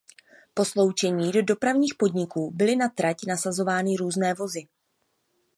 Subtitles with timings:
[0.53, 4.67] Po sloučení do "Dopravních podniků" byly na trať nasazovány různé vozy.